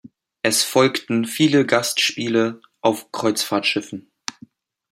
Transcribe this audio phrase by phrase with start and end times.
[0.41, 4.09] Es folgten viele Gastspiele auf Kreuzfahrtschiffen.